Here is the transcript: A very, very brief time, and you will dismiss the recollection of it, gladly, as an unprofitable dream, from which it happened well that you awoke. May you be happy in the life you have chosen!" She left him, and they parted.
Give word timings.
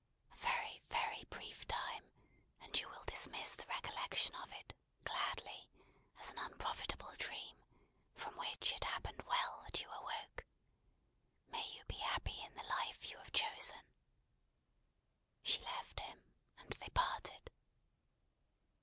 A 0.31 0.35
very, 0.37 0.81
very 0.89 1.25
brief 1.25 1.67
time, 1.67 2.11
and 2.59 2.75
you 2.81 2.89
will 2.89 3.03
dismiss 3.05 3.55
the 3.55 3.67
recollection 3.67 4.33
of 4.37 4.51
it, 4.53 4.73
gladly, 5.05 5.69
as 6.19 6.31
an 6.31 6.39
unprofitable 6.39 7.13
dream, 7.19 7.55
from 8.15 8.35
which 8.35 8.73
it 8.73 8.83
happened 8.83 9.21
well 9.27 9.61
that 9.65 9.79
you 9.79 9.91
awoke. 9.91 10.43
May 11.51 11.67
you 11.73 11.85
be 11.85 11.97
happy 11.99 12.41
in 12.41 12.55
the 12.55 12.63
life 12.63 13.11
you 13.11 13.17
have 13.19 13.31
chosen!" 13.31 13.83
She 15.43 15.59
left 15.61 15.99
him, 15.99 16.23
and 16.57 16.71
they 16.79 16.89
parted. 16.95 17.51